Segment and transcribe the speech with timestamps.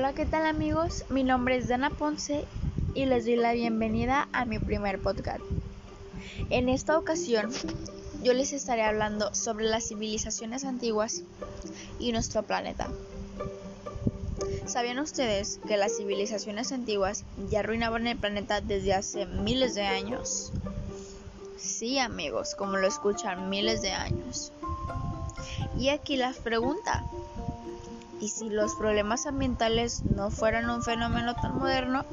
[0.00, 1.04] Hola, ¿qué tal amigos?
[1.10, 2.46] Mi nombre es Dana Ponce
[2.94, 5.42] y les doy la bienvenida a mi primer podcast.
[6.48, 7.50] En esta ocasión
[8.22, 11.24] yo les estaré hablando sobre las civilizaciones antiguas
[11.98, 12.88] y nuestro planeta.
[14.64, 20.50] ¿Sabían ustedes que las civilizaciones antiguas ya arruinaban el planeta desde hace miles de años?
[21.58, 24.50] Sí amigos, como lo escuchan, miles de años.
[25.76, 27.04] Y aquí la pregunta,
[28.20, 32.04] ¿Y si los problemas ambientales no fueran un fenómeno tan moderno?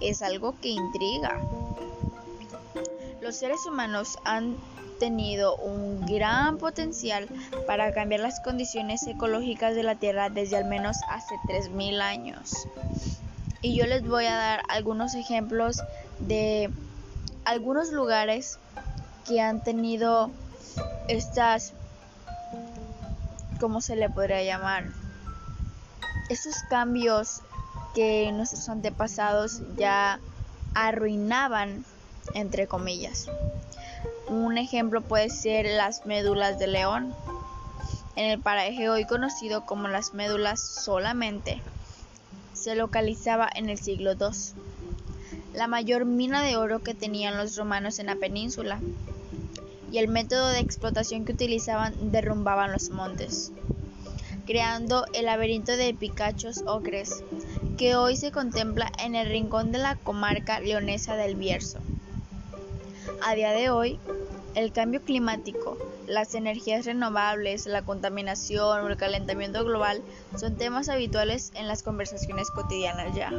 [0.00, 1.40] Es algo que intriga.
[3.20, 4.56] Los seres humanos han
[4.98, 7.28] tenido un gran potencial
[7.66, 12.52] para cambiar las condiciones ecológicas de la Tierra desde al menos hace 3.000 años.
[13.62, 15.80] Y yo les voy a dar algunos ejemplos
[16.18, 16.70] de
[17.44, 18.58] algunos lugares
[19.26, 20.30] que han tenido
[21.08, 21.72] estas
[23.60, 24.84] ¿cómo se le podría llamar?
[26.28, 27.42] Esos cambios
[27.94, 30.20] que nuestros antepasados ya
[30.74, 31.84] arruinaban,
[32.34, 33.26] entre comillas.
[34.28, 37.14] Un ejemplo puede ser las médulas de león.
[38.16, 41.60] En el paraje hoy conocido como las médulas solamente,
[42.52, 44.28] se localizaba en el siglo II.
[45.52, 48.80] La mayor mina de oro que tenían los romanos en la península
[49.94, 53.52] y el método de explotación que utilizaban derrumbaban los montes,
[54.44, 57.22] creando el laberinto de picachos ocres
[57.78, 61.78] que hoy se contempla en el rincón de la comarca leonesa del Bierzo.
[63.22, 64.00] A día de hoy,
[64.56, 70.02] el cambio climático, las energías renovables, la contaminación o el calentamiento global
[70.36, 73.32] son temas habituales en las conversaciones cotidianas ya.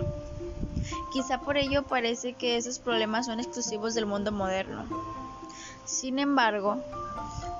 [1.11, 5.24] Quizá por ello parece que esos problemas son exclusivos del mundo moderno.
[5.85, 6.77] Sin embargo,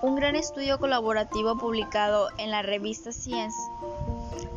[0.01, 3.57] un gran estudio colaborativo publicado en la revista Science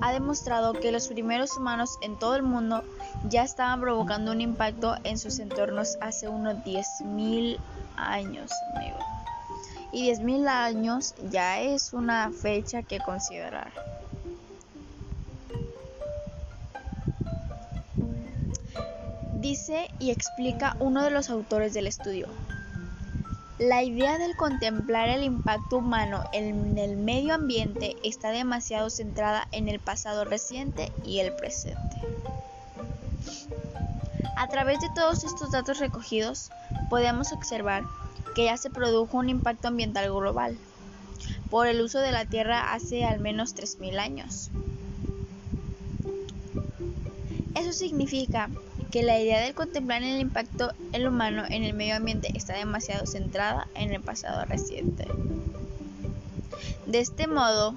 [0.01, 2.83] ha demostrado que los primeros humanos en todo el mundo
[3.29, 7.59] ya estaban provocando un impacto en sus entornos hace unos 10.000
[7.97, 8.99] años, amigo.
[9.93, 13.73] Y 10.000 años ya es una fecha que considerar.
[19.35, 22.29] Dice y explica uno de los autores del estudio.
[23.59, 29.69] La idea de contemplar el impacto humano en el medio ambiente está demasiado centrada en
[29.69, 31.97] el pasado reciente y el presente.
[34.37, 36.53] A través de todos estos datos recogidos,
[36.89, 37.85] podemos observar
[38.37, 40.57] que ya se produjo un impacto ambiental global
[41.51, 44.51] por el uso de la Tierra hace al menos 3.000 años.
[47.57, 48.51] Eso significa
[48.91, 50.73] que la idea de contemplar el impacto
[51.07, 55.07] humano en el medio ambiente está demasiado centrada en el pasado reciente.
[56.87, 57.75] De este modo,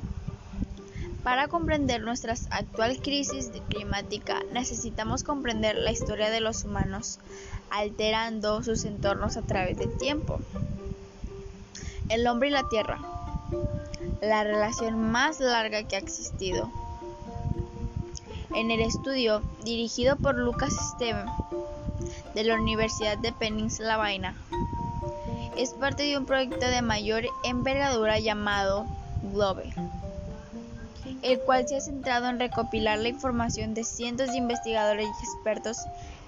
[1.24, 7.20] para comprender nuestra actual crisis climática necesitamos comprender la historia de los humanos
[7.70, 10.40] alterando sus entornos a través del tiempo.
[12.10, 13.00] El hombre y la tierra,
[14.22, 16.72] la relación más larga que ha existido
[18.54, 21.26] en el estudio, dirigido por Lucas Steven,
[22.36, 24.36] de la Universidad de Pennsylvania,
[25.58, 28.86] es parte de un proyecto de mayor envergadura llamado
[29.22, 29.74] GLOBE,
[31.22, 35.78] el cual se ha centrado en recopilar la información de cientos de investigadores y expertos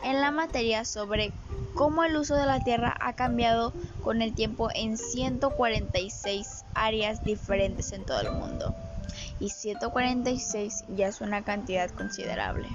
[0.03, 1.33] en la materia sobre
[1.75, 3.73] cómo el uso de la Tierra ha cambiado
[4.03, 8.92] con el tiempo en 146 áreas diferentes en todo el mundo
[9.39, 12.69] y 146 ya es una cantidad considerable.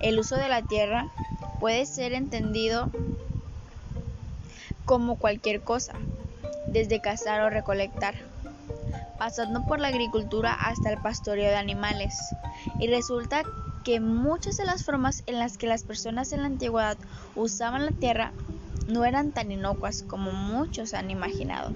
[0.00, 1.06] El uso de la tierra
[1.60, 2.90] puede ser entendido
[4.84, 5.94] como cualquier cosa,
[6.72, 8.14] desde cazar o recolectar,
[9.18, 12.34] pasando por la agricultura hasta el pastoreo de animales.
[12.80, 13.42] Y resulta
[13.84, 16.98] que muchas de las formas en las que las personas en la antigüedad
[17.34, 18.32] usaban la tierra
[18.88, 21.72] no eran tan inocuas como muchos han imaginado.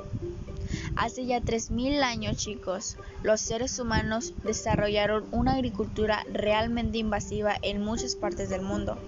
[0.96, 8.16] Hace ya 3.000 años, chicos, los seres humanos desarrollaron una agricultura realmente invasiva en muchas
[8.16, 8.98] partes del mundo.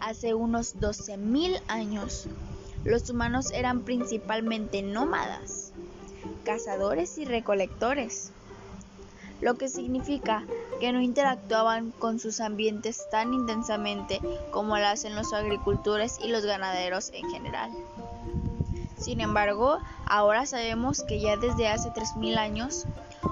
[0.00, 2.28] Hace unos 12.000 años,
[2.84, 5.72] los humanos eran principalmente nómadas,
[6.44, 8.32] cazadores y recolectores,
[9.42, 10.44] lo que significa
[10.80, 14.18] que no interactuaban con sus ambientes tan intensamente
[14.50, 17.70] como lo hacen los agricultores y los ganaderos en general.
[18.98, 22.86] Sin embargo, ahora sabemos que ya desde hace 3.000 años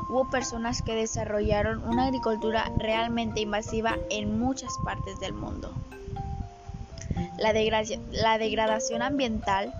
[0.08, 5.72] hubo personas que desarrollaron una agricultura realmente invasiva en muchas partes del mundo.
[7.38, 9.74] La, degradación ambiental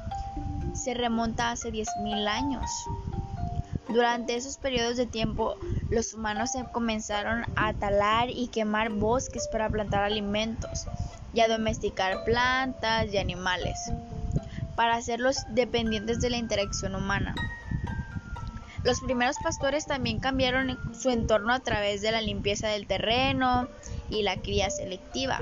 [0.75, 2.71] se remonta hace 10.000 años,
[3.89, 5.57] Durante esos periodos de tiempo,
[5.91, 10.87] los humanos comenzaron a talar y quemar bosques para plantar alimentos
[11.33, 13.79] y a domesticar plantas y animales,
[14.77, 17.35] para hacerlos dependientes de la interacción humana.
[18.85, 23.67] Los primeros pastores también cambiaron su entorno a través de la limpieza del terreno
[24.11, 25.41] y la cría selectiva.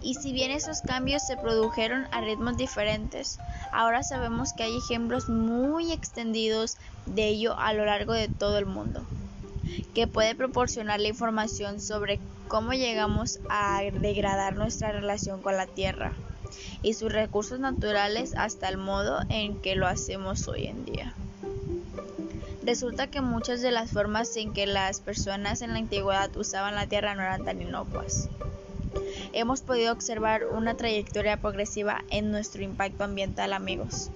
[0.00, 3.40] Y si bien esos cambios se produjeron a ritmos diferentes,
[3.72, 6.76] ahora sabemos que hay ejemplos muy extendidos
[7.06, 9.02] de ello a lo largo de todo el mundo,
[9.94, 16.12] que puede proporcionar la información sobre cómo llegamos a degradar nuestra relación con la Tierra
[16.82, 21.14] y sus recursos naturales hasta el modo en que lo hacemos hoy en día.
[22.62, 26.86] Resulta que muchas de las formas en que las personas en la antigüedad usaban la
[26.86, 28.28] tierra no eran tan inocuas
[29.32, 34.10] hemos podido observar una trayectoria progresiva en nuestro impacto ambiental, amigos.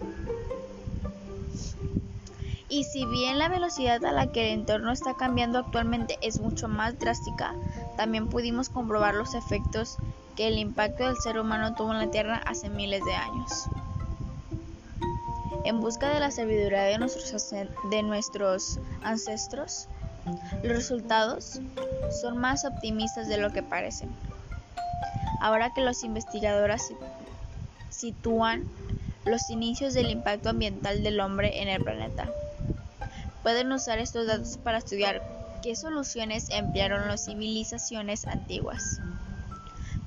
[2.68, 6.68] Y si bien la velocidad a la que el entorno está cambiando actualmente es mucho
[6.68, 7.54] más drástica,
[7.96, 9.98] también pudimos comprobar los efectos
[10.36, 13.50] que el impacto del ser humano tuvo en la Tierra hace miles de años.
[15.64, 17.50] En busca de la sabiduría de nuestros,
[17.90, 19.88] de nuestros ancestros,
[20.62, 21.60] los resultados
[22.20, 24.10] son más optimistas de lo que parecen
[25.42, 26.94] ahora que los investigadores
[27.90, 28.64] sitúan
[29.24, 32.28] los inicios del impacto ambiental del hombre en el planeta.
[33.42, 35.20] Pueden usar estos datos para estudiar
[35.60, 39.00] qué soluciones emplearon las civilizaciones antiguas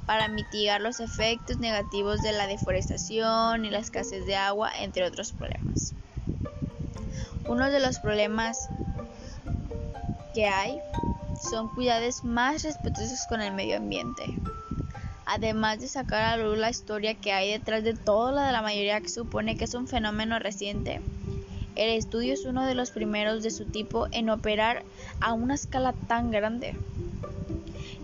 [0.06, 5.32] para mitigar los efectos negativos de la deforestación y la escasez de agua, entre otros
[5.32, 5.94] problemas.
[7.48, 8.70] Uno de los problemas
[10.34, 10.80] que hay
[11.50, 14.40] son cuidados más respetuosos con el medio ambiente
[15.26, 18.62] además de sacar a luz la historia que hay detrás de todo lo de la
[18.62, 21.02] mayoría que supone que es un fenómeno reciente.
[21.76, 24.84] El estudio es uno de los primeros de su tipo en operar
[25.20, 26.76] a una escala tan grande.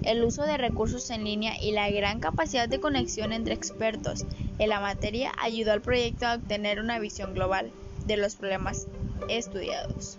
[0.03, 4.25] El uso de recursos en línea y la gran capacidad de conexión entre expertos
[4.57, 7.71] en la materia ayudó al proyecto a obtener una visión global
[8.05, 8.87] de los problemas
[9.29, 10.17] estudiados.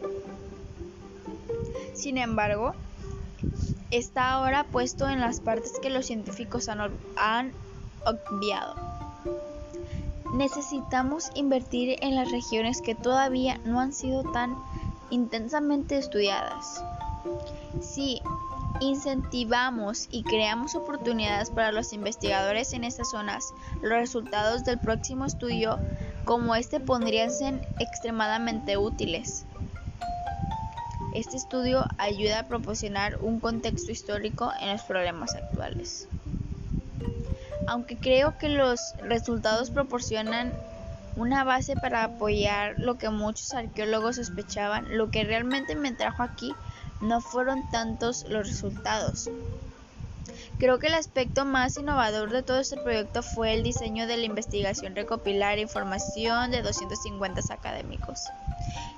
[1.95, 2.75] Sin embargo,
[3.91, 7.53] está ahora puesto en las partes que los científicos han,
[8.05, 8.75] obviado.
[10.35, 14.57] Necesitamos invertir en las regiones que todavía no han sido tan
[15.11, 16.83] intensamente estudiadas.
[18.83, 25.79] Incentivamos y creamos oportunidades para los investigadores en estas zonas, los resultados del próximo estudio
[26.25, 29.45] como este podrían ser extremadamente útiles.
[31.15, 36.09] Este estudio ayuda a proporcionar un contexto histórico en los problemas actuales.
[37.69, 40.53] Aunque creo que los resultados proporcionan
[41.17, 46.55] una base para apoyar lo que muchos arqueólogos sospechaban, lo que realmente me trajo aquí
[47.03, 49.29] no fueron tantos los resultados.
[50.59, 54.25] Creo que el aspecto más innovador de todo este proyecto fue el diseño de la
[54.25, 58.31] investigación recopilar información de 250 académicos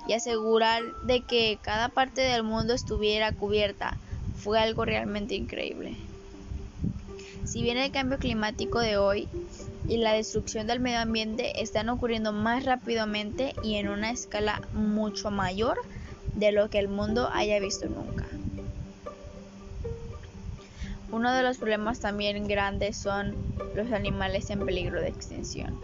[0.07, 3.97] y asegurar de que cada parte del mundo estuviera cubierta
[4.37, 5.95] fue algo realmente increíble.
[7.45, 9.27] Si bien el cambio climático de hoy
[9.87, 15.31] y la destrucción del medio ambiente están ocurriendo más rápidamente y en una escala mucho
[15.31, 15.79] mayor
[16.35, 18.25] de lo que el mundo haya visto nunca.
[21.11, 23.35] Uno de los problemas también grandes son
[23.75, 25.79] los animales en peligro de extinción.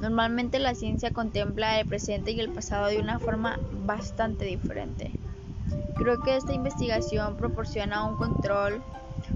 [0.00, 5.12] Normalmente la ciencia contempla el presente y el pasado de una forma bastante diferente.
[5.96, 8.82] Creo que esta investigación proporciona un control,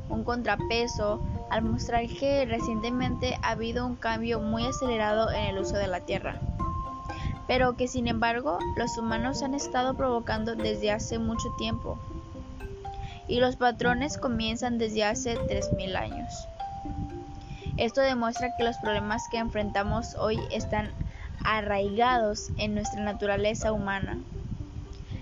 [0.08, 5.76] un contrapeso, al mostrar que recientemente ha habido un cambio muy acelerado en el uso
[5.76, 6.40] de la Tierra,
[7.46, 11.98] pero que sin embargo los humanos han estado provocando desde hace mucho tiempo,
[13.28, 16.32] y los patrones comienzan desde hace 3.000 años.
[17.76, 20.90] Esto demuestra que los problemas que enfrentamos hoy están
[21.44, 24.18] arraigados en nuestra naturaleza humana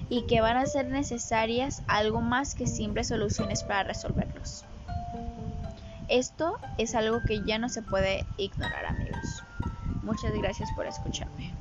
[0.09, 4.65] y que van a ser necesarias algo más que simples soluciones para resolverlos.
[6.09, 9.45] Esto es algo que ya no se puede ignorar amigos.
[10.03, 11.60] Muchas gracias por escucharme.